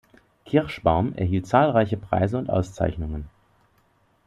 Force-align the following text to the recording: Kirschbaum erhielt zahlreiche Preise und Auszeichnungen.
Kirschbaum 0.45 1.13
erhielt 1.13 1.45
zahlreiche 1.45 1.95
Preise 1.95 2.39
und 2.39 2.49
Auszeichnungen. 2.49 3.29